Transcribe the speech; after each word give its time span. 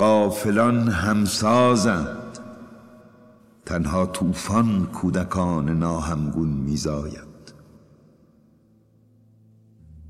قافلان 0.00 0.88
همسازند. 0.88 2.38
تنها 3.66 4.06
طوفان 4.06 4.86
کودکان 4.92 5.78
ناهمگون 5.78 6.48
میزاید. 6.48 7.54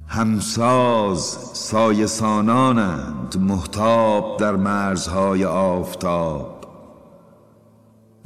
همساز 0.07 1.21
سایسانانند 1.53 3.37
محتاب 3.41 4.37
در 4.41 4.57
مرزهای 4.57 5.45
آفتاب. 5.45 6.65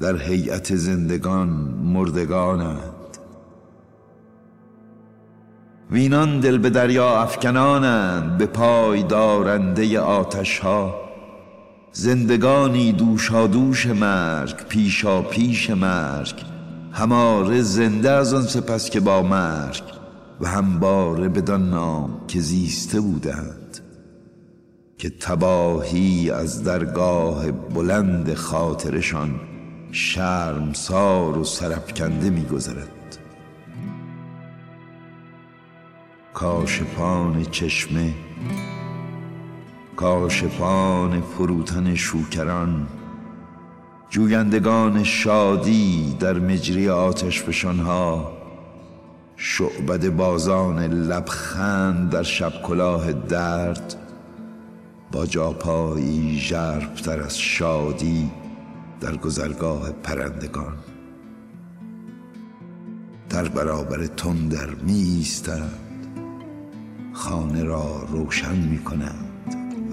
در 0.01 0.17
هیئت 0.17 0.77
زندگان 0.77 1.49
مردگانند. 1.85 3.19
وینان 5.91 6.41
دل 6.41 6.59
به 6.59 6.71
دریا 6.71 7.23
افکنانند 7.23 8.39
به 8.39 8.47
پای 8.47 9.03
دارنده 9.03 10.01
آتش 10.01 10.59
ها 10.59 11.04
زندگانی 11.97 12.93
دوشادوش 12.93 13.87
مرگ 13.87 14.57
پیشا 14.69 15.23
پیش 15.23 15.71
مرگ. 15.71 16.45
هماره 16.93 17.63
زنده 17.63 18.11
از 18.11 18.35
آن 18.35 18.43
سپس 18.43 18.91
که 18.91 19.01
با 19.01 19.23
مرگ 19.23 19.83
و 20.41 20.49
همباره 20.49 21.29
بدان 21.29 21.71
نام 21.71 22.21
که 22.29 22.41
زیسته 22.41 23.01
بودند. 23.01 23.79
که 24.99 25.11
تباهی 25.11 26.31
از 26.31 26.65
درگاه 26.65 27.51
بلند 27.51 28.35
خاطرشان 28.35 29.41
شرمسار 29.93 31.39
و 31.39 31.45
سرپکنده 31.45 32.31
میگذرد. 32.31 33.19
کاشپان 36.35 37.45
چشمه 37.45 38.15
کاشفان 39.97 41.21
فروتن 41.21 41.95
شوکران 41.95 42.87
جویندگان 44.11 45.05
شادی 45.05 46.17
در 46.21 46.39
مجری 46.39 46.89
آتش 46.89 47.43
فشانها 47.43 48.33
شعبد 49.37 50.09
بازان 50.09 50.79
لبخند 50.79 52.11
در 52.11 52.23
شب 52.23 52.53
کلاه 52.63 53.13
درد 53.13 53.95
با 55.13 55.27
جاپایی 55.27 56.39
ژرفتر 56.39 57.23
از 57.23 57.39
شادی 57.39 58.31
در 59.01 59.17
گذرگاه 59.17 59.91
پرندگان. 59.93 60.75
در 63.31 63.49
برابر 63.49 64.07
تندر 64.07 64.71
میستند 64.71 66.07
خانه 67.13 67.65
را 67.65 68.07
روشن 68.09 68.57
می 68.57 68.79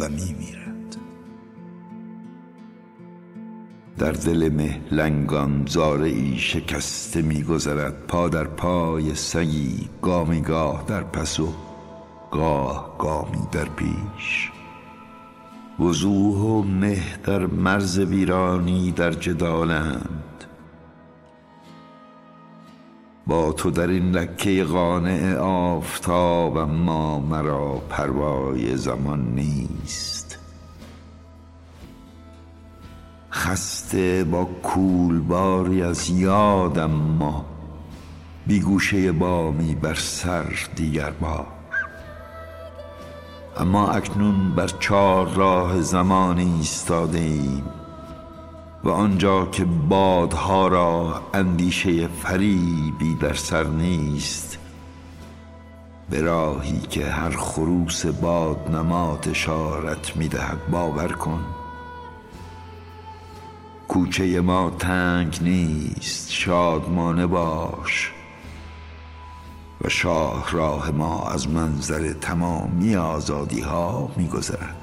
و 0.02 0.10
می 0.10 0.36
میرد 0.40 0.98
در 3.98 4.12
دل 4.12 4.50
مه 4.50 4.82
لنگان 4.92 5.66
زاره 5.68 6.08
ای 6.08 6.38
شکسته 6.38 7.22
میگذرد. 7.22 8.08
پا 8.08 8.30
در 8.30 8.44
پای 8.44 9.16
سگی 9.16 9.90
گامی 10.02 10.42
گاه 10.42 10.84
در 10.88 11.04
پس 11.04 11.40
و 11.40 11.54
گاه 12.32 12.96
گامی 13.00 13.48
در 13.52 13.66
پیش. 13.66 14.52
وضوح 15.80 16.38
و 16.38 16.62
مه 16.64 17.04
در 17.24 17.46
مرز 17.46 18.00
ویرانی 18.00 18.92
در 18.92 19.12
جدالند. 19.12 20.31
با 23.32 23.52
تو 23.52 23.72
در 23.72 23.88
این 23.88 24.12
لکه 24.12 24.64
قانع 24.64 25.38
آفتاب 25.38 26.58
اما 26.58 27.20
مرا 27.20 27.82
پروای 27.90 28.78
زمان 28.78 29.36
نیست. 29.36 30.40
خسته 33.32 34.24
با 34.24 34.44
کولباری 34.64 35.84
از 35.84 36.10
یادم 36.10 36.92
ما 36.92 37.46
بیگوشه 38.48 39.12
بامی 39.12 39.76
بر 39.76 39.94
سر 39.94 40.46
دیگر 40.76 41.12
بار 41.12 41.48
اما 43.58 43.92
اکنون 43.92 44.56
بر 44.56 44.68
چار 44.68 45.30
راه 45.30 45.82
زمان 45.82 46.38
ایستاده 46.38 47.20
و 48.84 48.90
آنجا 48.90 49.46
که 49.46 49.66
بادها 49.66 50.68
را 50.68 51.22
اندیشه 51.34 52.08
فریبی 52.08 53.16
در 53.16 53.34
سر 53.34 53.64
نیست 53.64 54.58
به 56.10 56.22
راهی 56.22 56.80
که 56.80 57.06
هر 57.06 57.30
خروس 57.30 58.06
باد 58.06 58.76
نمات 58.76 59.28
اشارت 59.28 60.18
می‌دهد 60.18 60.68
باور 60.72 61.08
کن. 61.08 61.46
کوچه 63.88 64.42
ما 64.42 64.72
تنگ 64.80 65.40
نیست 65.42 66.32
شادمانه 66.32 67.28
باش 67.28 68.12
و 69.82 69.90
شاه 69.90 70.52
راه 70.52 70.92
ما 70.92 71.30
از 71.30 71.50
منظر 71.50 72.14
تمامی 72.14 72.96
آزادی 72.96 73.62
ها 73.62 74.12
میگذرد. 74.18 74.81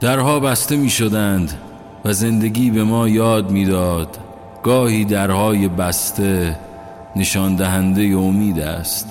درها 0.00 0.40
بسته 0.40 0.76
می 0.76 0.90
شدند 0.90 1.52
و 2.04 2.12
زندگی 2.12 2.70
به 2.70 2.84
ما 2.84 3.08
یاد 3.08 3.50
می‌داد. 3.50 4.18
گاهی 4.62 5.04
درهای 5.04 5.68
بسته 5.68 6.58
نشان 7.16 7.56
دهنده 7.56 8.02
امید 8.02 8.60
است. 8.60 9.08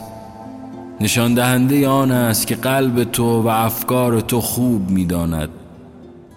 نشان 1.02 1.34
دهنده 1.34 1.88
آن 1.88 2.12
است 2.12 2.48
که 2.48 2.56
قلب 2.56 3.04
تو 3.04 3.42
و 3.42 3.48
افکار 3.48 4.22
تو 4.22 4.42
خوب 4.42 4.90
می‌داند 4.90 5.50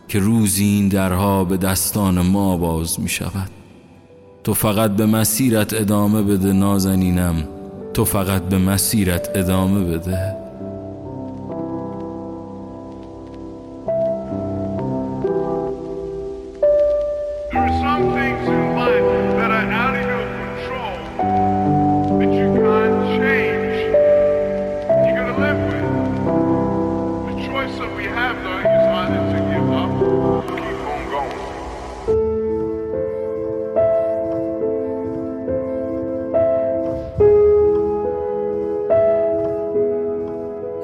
که 0.09 0.19
روزی 0.19 0.65
این 0.65 0.89
درها 0.89 1.45
به 1.45 1.57
دستان 1.57 2.21
ما 2.21 2.57
باز 2.57 3.01
می 3.01 3.09
شود 3.09 3.51
تو 4.45 4.55
فقط 4.55 4.91
به 4.91 5.07
مسیرت 5.07 5.75
ادامه 5.75 6.23
بده 6.23 6.53
نازنینم. 6.53 7.35
تو 7.95 8.05
فقط 8.05 8.43
به 8.43 8.59
مسیرت 8.59 9.31
ادامه 9.35 9.85
بده. 9.85 10.40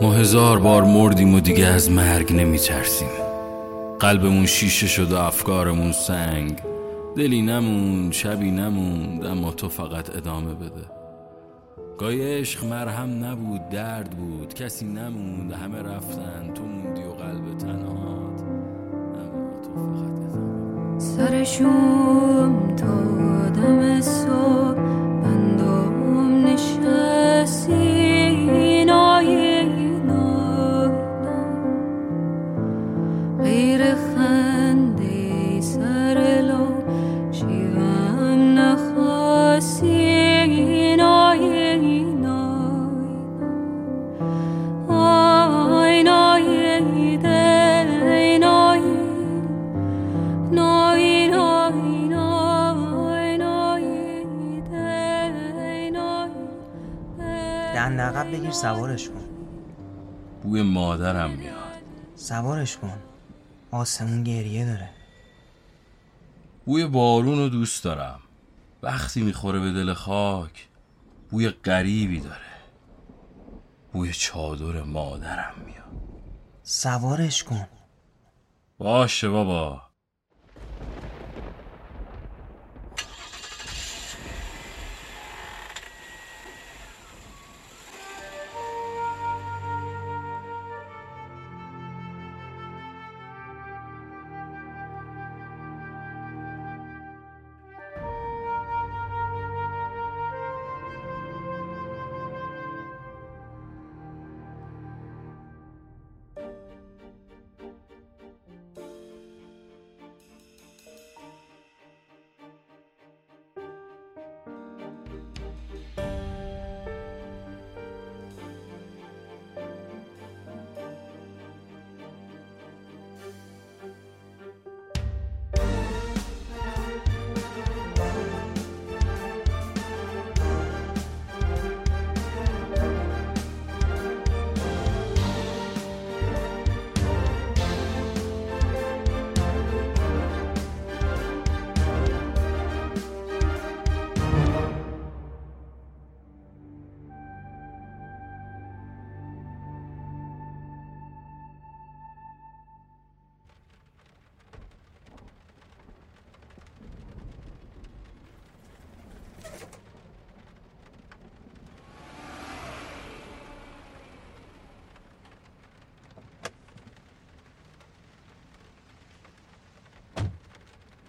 ما 0.02 0.12
هزار 0.12 0.58
بار 0.58 0.84
مردیم 0.84 1.34
و 1.34 1.40
دیگه 1.40 1.66
از 1.66 1.90
مرگ 1.90 2.32
نمیترسیم. 2.32 3.08
قلبمون 4.00 4.46
شیشه 4.46 4.86
شد 4.86 5.12
و 5.12 5.16
افکارمون 5.16 5.92
سنگ. 5.92 6.58
دلی 7.16 7.42
نمون 7.42 8.10
شبی 8.10 8.50
نموند 8.50 9.26
اما 9.26 9.50
تو 9.50 9.68
فقط 9.68 10.16
ادامه 10.16 10.54
بده. 10.54 10.86
گاهی 11.98 12.38
عشق 12.40 12.64
مرهم 12.64 13.24
نبود 13.24 13.68
درد 13.68 14.10
بود. 14.10 14.54
کسی 14.54 14.86
نموند 14.86 15.52
همه 15.52 15.82
رفتن. 15.82 16.52
تو 16.54 16.62
موندی 16.62 17.02
و 17.02 17.12
قلب 17.12 17.58
تنهات. 17.58 18.40
اما 18.40 19.60
تو 19.62 19.70
فقط 19.74 20.30
ادامه 20.30 20.98
سرشوم 20.98 22.76
تا 22.76 22.86
دم 23.48 24.00
صبح. 24.00 24.85
بگیر 58.46 58.54
سوارش 58.54 59.08
کن. 59.08 59.24
بوی 60.42 60.62
مادرم 60.62 61.30
میاد. 61.30 61.56
سوارش 62.14 62.76
کن. 62.76 62.98
آسمون 63.70 64.24
گریه 64.24 64.66
داره. 64.66 64.90
بوی 66.64 66.86
بارون 66.86 67.38
رو 67.38 67.48
دوست 67.48 67.84
دارم. 67.84 68.20
وقتی 68.82 69.22
می‌خوره 69.22 69.60
به 69.60 69.72
دل 69.72 69.92
خاک 69.92 70.68
بوی 71.30 71.48
غریبی 71.48 72.20
داره. 72.20 72.36
بوی 73.92 74.12
چادر 74.12 74.82
مادرم 74.82 75.54
میاد. 75.66 76.02
سوارش 76.62 77.44
کن. 77.44 77.66
باشه 78.78 79.28
بابا. 79.28 79.82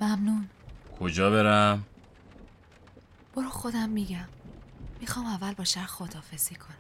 ممنون. 0.08 0.50
کجا 1.00 1.30
برم؟ 1.30 1.86
برو 3.36 3.50
خودم 3.50 3.90
میگم. 3.90 4.28
می‌خوام 5.02 5.26
اول 5.26 5.54
با 5.54 5.64
شهر 5.64 5.86
خدافزی 5.86 6.56
کنم. 6.56 6.74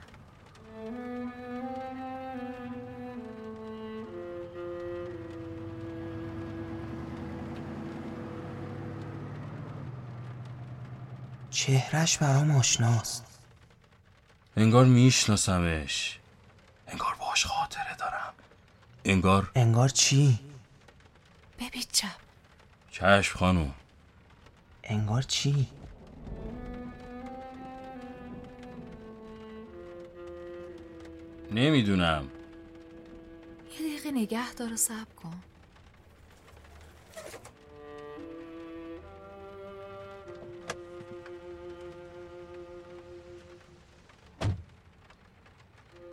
چهرش 11.49 12.17
برام 12.17 12.51
آشناست. 12.51 13.39
انگار 14.57 14.85
میشناسمش. 14.85 16.19
انگار 16.87 17.15
باش 17.19 17.45
خاطره 17.45 17.95
دارم. 17.99 18.33
انگار 19.05 19.51
انگار 19.55 19.89
چی؟ 19.89 20.39
ببین 21.59 21.83
چپ. 21.91 22.26
چشم 22.99 23.37
خانوم 23.37 23.73
انگار 24.83 25.21
چی؟ 25.21 25.67
نمی‌دونم. 31.51 32.27
یه 33.71 33.87
دقیقه 33.87 34.11
نگه 34.11 34.53
دار 34.53 34.73
و 34.73 34.75
صبر 34.75 35.13
کن. 35.15 35.43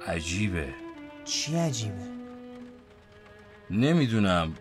عجیبه. 0.06 0.74
چی 1.24 1.56
عجیبه؟ 1.56 2.08
نمی‌دونم. 3.70 4.56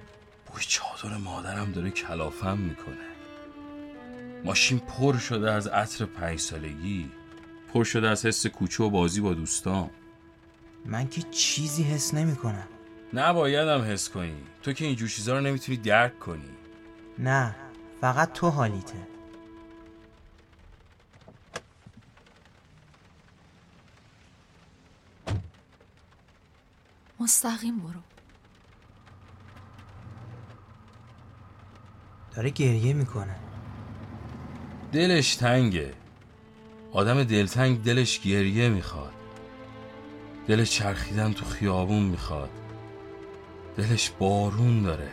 چادر 1.03 1.17
مادرم 1.17 1.71
داره 1.71 1.91
کلافم 1.91 2.57
می‌کنه. 2.57 2.95
ماشین 4.45 4.79
پر 4.79 5.17
شده 5.17 5.51
از 5.51 5.67
عطر 5.67 6.05
پنج 6.05 6.39
سالگی 6.39 7.11
پر 7.73 7.83
شده 7.83 8.09
از 8.09 8.25
حس 8.25 8.47
کوچه 8.47 8.83
و 8.83 8.89
بازی 8.89 9.21
با 9.21 9.33
دوستام. 9.33 9.89
من 10.85 11.07
که 11.07 11.21
چیزی 11.21 11.83
حس 11.83 12.13
نمی 12.13 12.35
کنم 12.35 12.67
نبایدم 13.13 13.81
حس 13.81 14.09
کنی. 14.09 14.43
تو 14.61 14.73
که 14.73 14.85
اینجور 14.85 15.09
چیزا 15.09 15.37
رو 15.37 15.41
نمی‌تونی 15.41 15.77
درک 15.77 16.19
کنی. 16.19 16.49
نه 17.19 17.55
فقط 18.01 18.33
تو 18.33 18.49
حالیته. 18.49 19.07
مستقیم 27.19 27.79
برو. 27.79 28.12
داره 32.35 32.49
گریه 32.49 32.93
می‌کنه. 32.93 33.35
دلش 34.91 35.35
تنگه. 35.35 35.93
آدم 36.91 37.23
دلتنگ 37.23 37.83
دلش 37.83 38.19
گریه 38.19 38.69
می‌خواد. 38.69 39.13
دلش 40.47 40.71
چرخیدن 40.71 41.33
تو 41.33 41.45
خیابون 41.45 42.03
می‌خواد. 42.03 42.49
دلش 43.77 44.11
بارون 44.19 44.81
داره. 44.81 45.09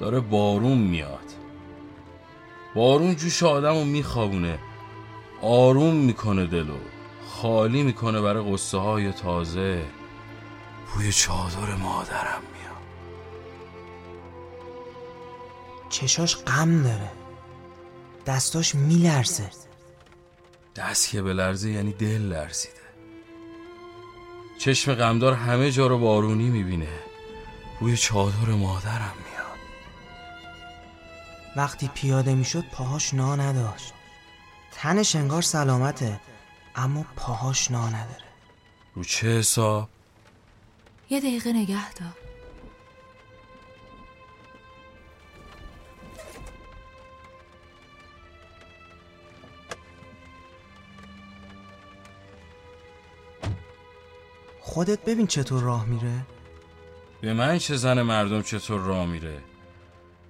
داره 0.00 0.20
بارون 0.20 0.78
میاد. 0.78 1.32
بارون 2.74 3.16
جوش 3.16 3.42
آدم 3.42 3.74
رو 3.74 3.84
میخوابونه. 3.84 4.58
آروم 5.42 5.94
می‌کنه 5.94 6.46
دلو. 6.46 6.78
خالی 7.28 7.82
می‌کنه 7.82 8.20
برای 8.20 8.52
قصه 8.52 8.78
های 8.78 9.12
تازه. 9.12 9.82
بوی 10.94 11.12
چادر 11.12 11.74
مادرم. 11.74 12.42
چشاش 15.96 16.36
غم 16.36 16.82
داره. 16.82 17.10
دستاش 18.26 18.74
میلرزه. 18.74 19.50
دست 20.76 21.08
که 21.08 21.22
به 21.22 21.32
لرزه 21.32 21.70
یعنی 21.70 21.92
دل 21.92 22.22
لرزیده. 22.22 22.74
چشم 24.58 24.94
غمدار 24.94 25.32
همه 25.32 25.70
جا 25.70 25.86
رو 25.86 25.98
بارونی 25.98 26.50
می‌بینه. 26.50 26.98
بوی 27.80 27.96
چادر 27.96 28.48
مادرم 28.48 29.14
میاد. 29.30 29.58
وقتی 31.56 31.90
پیاده 31.94 32.34
می‌شد 32.34 32.64
پاهاش 32.72 33.14
نا 33.14 33.36
نداشت. 33.36 33.92
تنش 34.72 35.16
انگار 35.16 35.42
سلامته 35.42 36.20
اما 36.74 37.04
پاهاش 37.16 37.70
نا 37.70 37.88
نداره. 37.88 38.24
رو 38.94 39.04
چه 39.04 39.38
حساب؟ 39.38 39.88
یه 41.10 41.20
دقیقه 41.20 41.52
نگه 41.52 41.92
دار. 41.92 42.25
خودت 54.76 55.04
ببین 55.04 55.26
چطور 55.26 55.62
راه 55.62 55.86
میره. 55.86 56.26
به 57.20 57.34
من 57.34 57.58
چه 57.58 57.76
زن 57.76 58.02
مردم 58.02 58.42
چطور 58.42 58.80
راه 58.80 59.06
میره؟ 59.06 59.38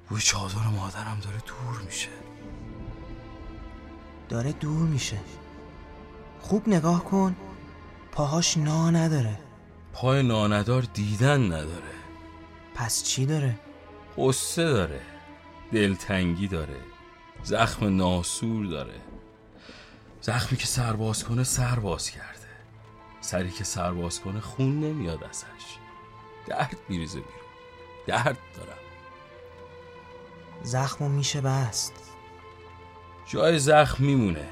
بوی 0.09 0.21
چادر 0.21 0.67
مادرم 0.77 1.21
داره 1.25 1.37
دور 1.37 1.83
میشه. 1.87 2.09
داره 4.29 4.53
دور 4.53 4.87
میشه. 4.87 5.19
خوب 6.41 6.69
نگاه 6.69 7.05
کن. 7.05 7.37
پاهاش 8.13 8.57
نا 8.57 8.91
نداره. 8.91 9.39
پای 9.93 10.23
ناندار 10.23 10.83
دیدن 10.83 11.47
نداره. 11.47 11.97
پس 12.75 13.03
چی 13.03 13.27
داره؟ 13.27 13.59
قصه 14.17 14.65
داره. 14.73 15.01
دلتنگی 15.73 16.49
داره. 16.49 16.81
زخم 17.43 17.97
ناسور 17.97 18.67
داره. 18.67 19.01
زخمی 20.21 20.59
که 20.59 20.67
سرباز 20.67 21.25
کنه 21.25 21.45
سرباز 21.45 22.11
کرده. 22.11 22.46
سری 23.27 23.51
که 23.51 23.65
سرباز 23.65 24.21
کنه 24.21 24.41
خون 24.41 24.81
نمیاد 24.81 25.25
ازش. 25.25 25.79
درد 26.47 26.77
میریزه 26.89 27.21
بیرون. 27.21 27.41
درد 28.07 28.39
دارم. 28.57 28.79
زخمو 30.63 31.09
میشه 31.09 31.41
بست. 31.41 31.93
جای 33.27 33.59
زخم 33.59 34.05
میمونه. 34.05 34.49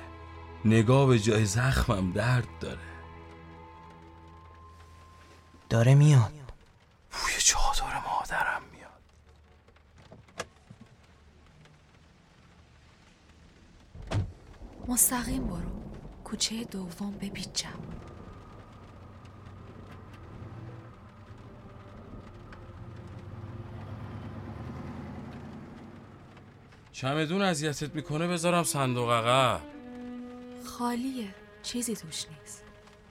نگاه 0.65 1.07
به 1.07 1.19
جای 1.19 1.45
زخمم 1.45 2.13
درد 2.13 2.49
داره. 2.61 2.79
داره 5.71 5.95
میاد. 5.95 6.33
بوی 7.11 7.33
چادر 7.39 8.03
مادرم 8.07 8.63
میاد. 8.73 9.03
مستقیم 14.89 15.47
برو. 15.47 15.83
کوچه 16.25 16.65
دوم 16.65 17.13
بپیچم. 17.13 17.79
چمدون 26.95 27.43
اذیتت 27.43 27.95
می‌کنه 27.95 28.29
بذارم 28.29 28.65
صندوق 28.65 29.11
عقب 29.11 29.61
خالیه. 30.67 31.35
چیزی 31.63 31.97
توش 31.97 32.27
نیست. 32.29 32.63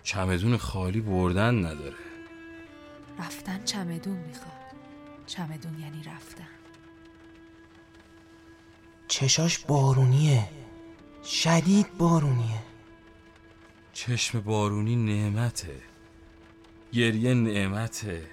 چمدون 0.03 0.57
خالی 0.57 1.01
بردن 1.01 1.65
نداره. 1.65 1.95
رفتن 3.19 3.63
چمدون 3.63 4.17
می‌خواد. 4.17 4.73
چمدون 5.27 5.79
یعنی 5.79 6.03
رفتن. 6.03 6.47
چشاش 9.07 9.59
بارونیه. 9.59 10.49
شدید 11.25 11.97
بارونیه. 11.97 12.59
چشم 13.93 14.41
بارونی 14.41 14.95
نعمته. 14.95 15.81
گریه 16.93 17.33
نعمته. 17.33 18.25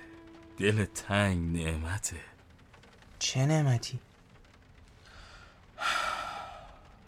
دل 0.58 0.84
تنگ 0.84 1.56
نعمته. 1.56 2.20
چه 3.18 3.46
نعمتی؟ 3.46 4.00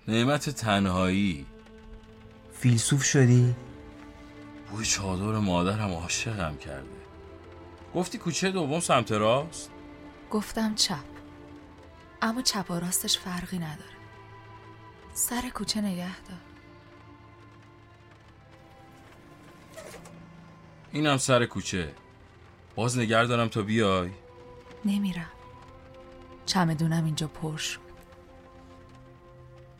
نعمت 0.08 0.50
تنهایی. 0.50 1.46
فیلسوف 2.52 3.02
شدی؟ 3.02 3.54
بوی 4.70 4.84
چادر 4.84 5.38
مادرم 5.38 5.92
عاشقم 5.92 6.56
کرده. 6.56 7.02
گفتی 7.94 8.18
کوچه 8.18 8.50
دوم 8.50 8.80
سمت 8.80 9.12
راست؟ 9.12 9.70
گفتم 10.30 10.74
چپ. 10.74 11.04
اما 12.22 12.42
چپ 12.42 12.70
و 12.70 12.74
راستش 12.74 13.18
فرقی 13.18 13.58
نداره. 13.58 13.90
سر 15.14 15.48
کوچه 15.54 15.80
نگه 15.80 16.20
دار. 16.22 16.38
اینم 20.92 21.16
سر 21.16 21.46
کوچه. 21.46 21.94
باز 22.76 22.98
نگر 22.98 23.24
دارم 23.24 23.48
تا 23.48 23.62
بیای. 23.62 24.10
نمیرم. 24.84 25.30
چمدونم 26.46 27.04
اینجا 27.04 27.26
پر 27.26 27.56
شد. 27.56 27.81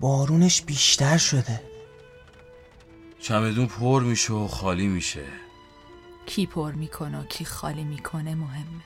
بارونش 0.02 0.62
بیشتر 0.62 1.18
شده. 1.18 1.60
چمدون 3.20 3.66
پر 3.66 4.02
میشه 4.02 4.32
و 4.32 4.48
خالی 4.48 4.88
میشه. 4.88 5.24
کی 6.26 6.46
پر 6.46 6.72
می‌کنه 6.72 7.20
و 7.20 7.24
کی 7.24 7.44
خالی 7.44 7.84
می‌کنه 7.84 8.34
مهمه. 8.34 8.82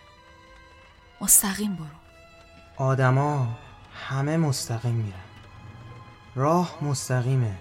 مستقیم 1.21 1.77
برو. 1.77 1.87
آدما 2.77 3.59
همه 3.95 4.37
مستقیم 4.37 4.95
میرن. 4.95 5.25
راه 6.35 6.79
مستقیمه. 6.83 7.55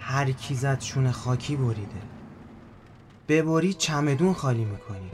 هر 0.00 0.32
کی 0.32 0.54
زد 0.54 0.80
شونه 0.80 1.12
خاکی 1.12 1.56
بریده. 1.56 2.02
ببری 3.28 3.74
چمدون 3.74 4.34
خالی 4.34 4.64
می‌کنی. 4.64 5.10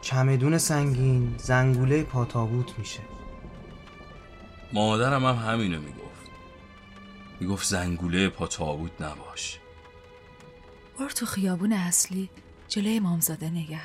چمدون 0.00 0.58
سنگین 0.58 1.34
زنگوله 1.38 2.02
پاتابوت 2.02 2.78
میشه. 2.78 3.00
مادرم 4.72 5.24
هم 5.24 5.50
همینو 5.50 5.80
می‌گفت. 5.80 6.30
می‌گفت 7.40 7.66
زنگوله 7.66 8.28
پا 8.28 8.46
تابوت 8.46 9.02
نباش. 9.02 9.58
برو 10.98 11.08
تو 11.08 11.26
خیابون 11.26 11.72
اصلی 11.72 12.30
جلوی 12.68 12.96
امامزاده 12.96 13.50
نگه. 13.50 13.80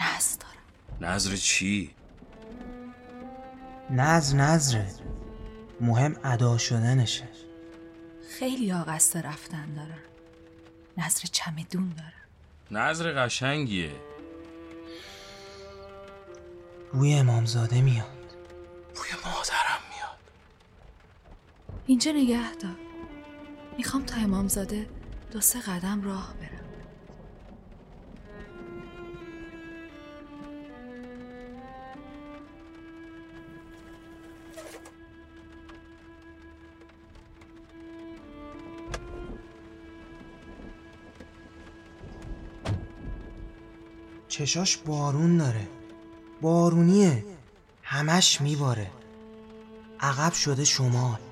نز 0.00 0.38
دارم. 0.38 1.12
نظر 1.12 1.36
چی؟ 1.36 1.94
نظر 3.90 4.36
نظره 4.36 4.94
مهم 5.80 6.16
ادا 6.24 6.58
شدنشه. 6.58 7.28
خیلی 8.38 8.72
قصد 8.72 9.26
رفتن 9.26 9.74
دارن. 9.74 9.98
نظر 10.96 11.28
چمدون 11.32 11.88
دارن. 11.88 12.12
نظر 12.82 13.24
قشنگیه. 13.24 13.92
بوی 16.92 17.14
امامزاده 17.14 17.80
میاد. 17.80 18.19
اینجا 21.90 22.12
نگه 22.12 22.54
دار. 22.54 22.76
می‌خوام 23.76 24.02
تا 24.02 24.16
امامزاده 24.16 24.86
دو 25.30 25.40
سه 25.40 25.60
قدم 25.60 26.02
راه 26.02 26.34
برم. 26.40 26.60
چشاش 44.28 44.76
بارون 44.76 45.36
داره. 45.36 45.68
بارونیه. 46.40 47.24
همش 47.82 48.40
میباره. 48.40 48.90
عقب 50.00 50.32
شده 50.32 50.64
شمال. 50.64 51.29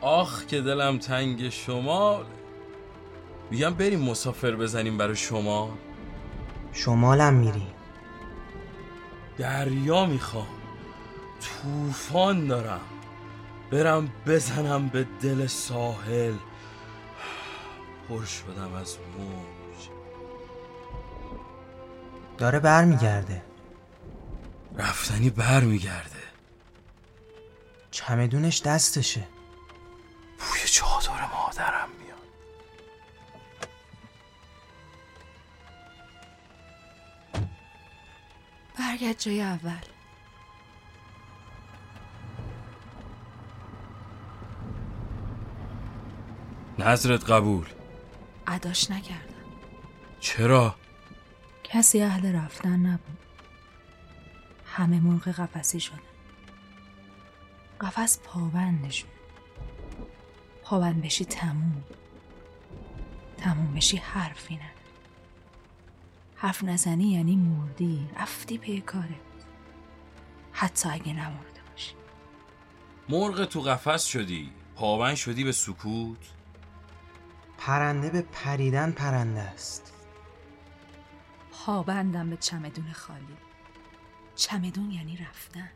آخ 0.00 0.46
که 0.46 0.60
دلم 0.60 0.98
تنگ 0.98 1.48
شمال 1.48 2.26
میگم 3.50 3.74
بریم 3.74 4.00
مسافر 4.00 4.50
بزنیم 4.56 4.98
برای 4.98 5.16
شما. 5.16 5.78
شمالم 6.72 7.34
میری. 7.34 7.66
دریا 9.38 10.06
می‌خوام. 10.06 10.46
طوفان 11.40 12.46
دارم. 12.46 12.80
برم 13.70 14.12
بزنم 14.26 14.88
به 14.88 15.06
دل 15.22 15.46
ساحل. 15.46 16.34
پر 18.08 18.24
شدم 18.24 18.74
از 18.74 18.96
موج. 19.18 19.88
داره 22.38 22.58
برمیگرده. 22.58 23.42
رفتنی 24.76 25.30
بر 25.30 25.60
میگرده 25.60 26.20
چمدونش 27.90 28.62
دستشه. 28.62 29.26
برگرد 39.00 39.18
جای 39.18 39.42
اول. 39.42 39.84
نظرت 46.78 47.30
قبول؟ 47.30 47.66
عداش 48.46 48.90
نکردم. 48.90 49.34
چرا؟ 50.20 50.74
کسی 51.64 52.02
اهل 52.02 52.34
رفتن 52.34 52.86
نبود. 52.86 53.18
همه 54.66 55.00
مرغ 55.00 55.28
قفسی 55.28 55.80
شدن 55.80 55.98
قفس 57.80 58.18
پابندشون. 58.24 59.10
پابند 60.62 61.02
بشی 61.02 61.24
تموم. 61.24 61.84
تموم 63.38 63.74
بشی 63.74 63.96
حرفی 63.96 64.54
نداری 64.54 64.79
حرف 66.42 66.64
نزنی 66.64 67.12
یعنی 67.12 67.36
مردی. 67.36 68.08
رفتی 68.16 68.58
پی 68.58 68.80
کاره. 68.80 69.20
حتی 70.52 70.88
اگه 70.88 71.12
نمرده 71.12 71.60
باشی. 71.70 71.94
مرغ 73.08 73.44
تو 73.44 73.60
قفس 73.60 74.04
شدی. 74.04 74.50
پاون 74.76 75.14
شدی 75.14 75.44
به 75.44 75.52
سکوت. 75.52 76.18
پرنده 77.58 78.10
به 78.10 78.22
پریدن 78.22 78.92
پرنده 78.92 79.40
است. 79.40 79.92
پابندم 81.52 82.30
به 82.30 82.36
چمدون 82.36 82.92
خالی. 82.92 83.36
چمدون 84.36 84.90
یعنی 84.90 85.16
رفتن. 85.16 85.70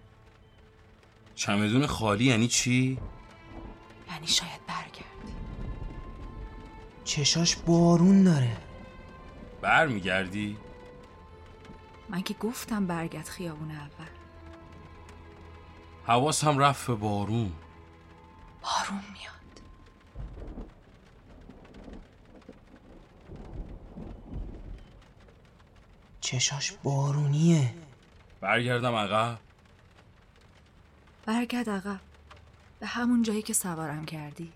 چمدون 1.35 1.87
خالی 1.87 2.25
یعنی 2.25 2.49
چی؟ 2.49 2.99
یعنی 4.11 4.26
شاید 4.26 4.66
برگردی. 4.66 5.35
چشاش 7.04 7.56
بارون 7.56 8.25
داره. 8.25 8.56
بر 9.64 9.87
میگردی؟ 9.87 10.56
من 12.09 12.23
که 12.23 12.35
گفتم 12.35 12.87
برگرد 12.87 13.28
خیابون 13.28 13.71
اول. 13.71 14.09
حواس 16.06 16.44
هم 16.44 16.59
رفت 16.59 16.87
به 16.87 16.94
بارون. 16.94 17.52
بارون 18.62 19.04
میاد. 19.12 19.62
چشاش 26.21 26.73
بارونیه. 26.73 27.75
برگردم 28.40 28.94
عقب. 28.94 29.38
برگرد 31.26 31.71
عقب. 31.71 32.00
به 32.80 32.87
همون 32.87 33.23
جایی 33.23 33.42
که 33.42 33.52
سوارم 33.52 34.04
کردی. 34.04 34.52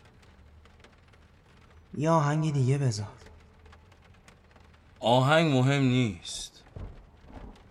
یه 1.99 2.11
آهنگ 2.11 2.53
دیگه 2.53 2.79
بذار. 2.79 3.28
آهنگ 5.09 5.53
مهم 5.53 5.83
نیست. 5.83 6.63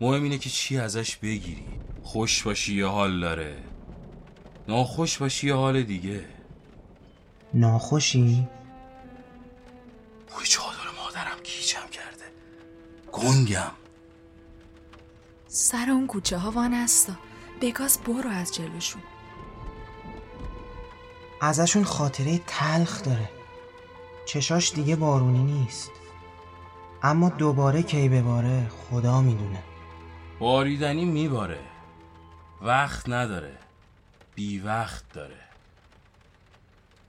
مهم 0.02 0.24
اینه 0.24 0.38
که 0.38 0.50
چی 0.50 0.78
ازش 0.78 1.16
بگیری. 1.16 1.68
خوش 2.04 2.44
باشی 2.44 2.76
یه 2.76 2.86
حال 2.86 3.20
داره. 3.20 3.58
ناخوش 4.68 5.18
باشی 5.18 5.48
یه 5.48 5.56
حال 5.56 5.84
دیگه. 5.84 6.26
ناخوشی؟ 7.54 8.48
بوی 10.28 10.46
چادر 10.46 10.90
مادرم 10.98 11.38
گیجم 11.44 11.88
کرده. 11.92 12.26
گنگم. 13.12 13.72
سر 15.48 15.90
اون 15.90 16.08
کوچه 16.08 16.38
ها 16.38 16.52
وان 16.52 16.74
هستا 16.74 17.14
بگاز 17.62 18.00
برو 18.08 18.30
از 18.30 18.54
جلوشون. 18.54 19.02
ازشون 21.42 21.84
خاطره 21.84 22.42
تلخ 22.48 23.04
داره. 23.04 23.30
چشاش 24.26 24.74
دیگه 24.74 24.96
بارونی 24.96 25.44
نیست. 25.44 25.92
اما 27.04 27.30
دوباره 27.30 27.84
کی 27.84 28.10
بباره 28.10 28.68
خدا 28.70 29.22
می‌دونه. 29.22 29.64
باریدنی 30.40 31.06
میباره. 31.06 31.60
وقت 32.62 33.10
نداره. 33.10 33.58
بی 34.36 34.60
وقت 34.60 35.14
داره. 35.14 35.40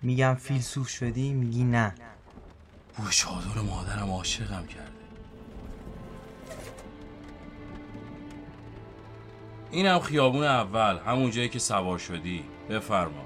میگم 0.02 0.34
فیلسوف 0.34 0.88
شدی 0.88 1.32
میگی 1.32 1.64
نه. 1.64 1.94
بوی 2.96 3.10
چادر 3.10 3.60
مادرم 3.60 4.10
عاشقم 4.10 4.66
کرده. 4.66 4.92
اینم 9.70 9.98
خیابون 9.98 10.44
اول 10.44 10.98
همون 11.06 11.30
جایی 11.30 11.48
که 11.48 11.58
سوار 11.58 11.98
شدی. 11.98 12.44
بفرما. 12.70 13.24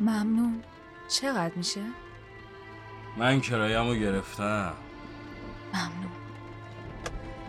ممنون. 0.00 0.62
چقدر 1.08 1.54
میشه؟ 1.56 1.82
من 3.16 3.40
کرایمو 3.40 3.94
گرفتم. 3.94 4.74
ممنون. 5.74 6.12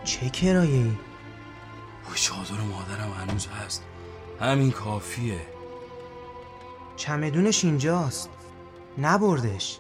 چه 0.03 0.29
کرایه 0.29 0.91
بوی 2.05 2.17
چادر 2.17 2.61
مادرم 2.61 3.11
هنوز 3.11 3.47
هست. 3.47 3.83
همین 4.41 4.71
کافیه. 4.71 5.41
چمدونش 6.97 7.65
اینجاست. 7.65 8.29
نبردش. 8.97 9.79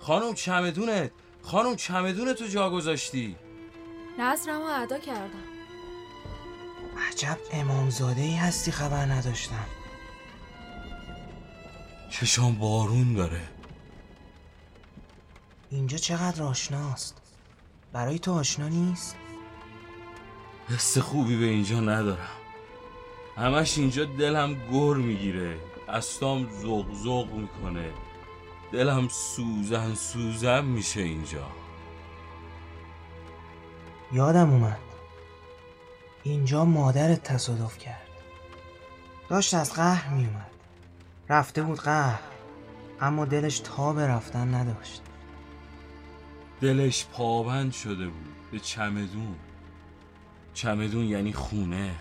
خانم 0.00 0.34
چمدونت 0.34 1.10
خانم 1.42 1.76
چمدونتو 1.76 2.46
جا 2.46 2.70
گذاشتی. 2.70 3.36
نظرمو 4.18 4.64
ادا 4.64 4.98
کردم. 4.98 5.44
عجب 7.08 7.38
امامزاده 7.52 8.20
ای 8.20 8.36
هستی 8.36 8.72
خبر 8.72 9.04
نداشتم. 9.04 9.66
چشام 12.10 12.54
بارون 12.58 13.14
داره. 13.14 13.48
اینجا 15.70 15.98
چقدر 15.98 16.42
آشناست؟ 16.42 17.29
برای 17.92 18.18
تو 18.18 18.32
آشنا 18.32 18.68
نیست؟ 18.68 19.16
حس 20.68 20.98
خوبی 20.98 21.36
به 21.36 21.46
اینجا 21.46 21.80
ندارم. 21.80 22.36
همش 23.36 23.78
اینجا 23.78 24.04
دلم 24.04 24.54
گر 24.54 24.94
می‌گیره. 24.94 25.58
استام 25.88 26.48
زغ 26.50 26.94
زغ 26.94 27.32
می‌کنه. 27.32 27.90
دلم 28.72 29.08
سوزن 29.08 29.94
سوزن 29.94 30.64
میشه 30.64 31.00
اینجا. 31.00 31.46
یادم 34.12 34.50
اومد. 34.50 34.78
اینجا 36.22 36.64
مادرت 36.64 37.22
تصادف 37.22 37.78
کرد. 37.78 38.06
داشت 39.28 39.54
از 39.54 39.72
قهر 39.72 40.14
میومد 40.14 40.50
رفته 41.28 41.62
بود 41.62 41.78
قهر 41.78 42.20
اما 43.00 43.24
دلش 43.24 43.58
تا 43.58 43.92
به 43.92 44.06
رفتن 44.06 44.54
نداشت. 44.54 45.02
دلش 46.60 47.06
پابند 47.12 47.72
شده 47.72 48.08
بود 48.08 48.34
به 48.52 48.58
چمدون. 48.58 49.34
چمدون 50.54 51.04
یعنی 51.04 51.32
خونه. 51.32 51.94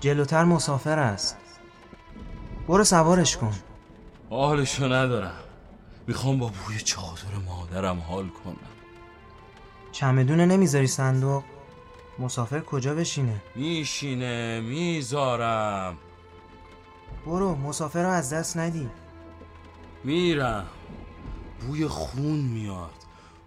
جلوتر 0.00 0.44
مسافر 0.44 0.98
است. 0.98 1.36
برو 2.68 2.84
سوارش 2.84 3.36
کن. 3.36 3.54
حالشو 4.30 4.92
ندارم. 4.92 5.38
می‌خوام 6.06 6.38
با 6.38 6.46
بوی 6.48 6.80
چادر 6.80 7.34
مادرم 7.46 7.98
حال 7.98 8.28
کنم. 8.28 8.56
چمدونه 9.92 10.46
نمی‌ذاری 10.46 10.86
صندوق؟ 10.86 11.42
مسافر 12.18 12.60
کجا 12.60 12.94
بشینه؟ 12.94 13.42
میشینه 13.54 14.60
می‌ذارم. 14.60 15.98
برو 17.26 17.54
مسافر 17.54 18.02
رو 18.02 18.08
از 18.08 18.32
دست 18.32 18.56
ندی. 18.56 18.90
میرم. 20.04 20.66
بوی 21.60 21.86
خون 21.86 22.40
میاد. 22.40 22.90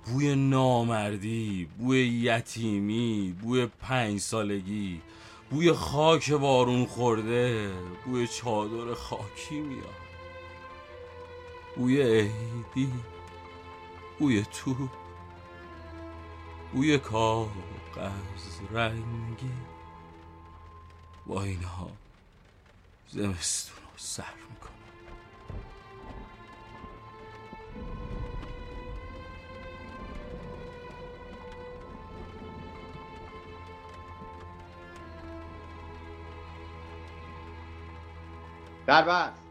بوی 0.05 0.35
نامردی 0.35 1.69
بوی 1.77 1.97
یتیمی 2.07 3.35
بوی 3.41 3.65
پنج 3.65 4.19
سالگی 4.19 5.01
بوی 5.49 5.73
خاک 5.73 6.31
بارون 6.31 6.85
خورده 6.85 7.71
بوی 8.05 8.27
چادر 8.27 8.93
خاکی 8.93 9.59
میاد. 9.59 10.05
بوی 11.75 12.01
عیدی 12.01 12.91
بوی 14.19 14.45
تو 14.53 14.89
بوی 16.73 16.97
کاغذ 16.97 17.49
رنگی. 18.71 19.51
با 21.25 21.43
اینها 21.43 21.91
زمستون 23.07 23.77
رو 23.83 23.97
سر. 23.97 24.44
می‌کنم 38.87 39.01
در 39.01 39.03
بست 39.03 39.44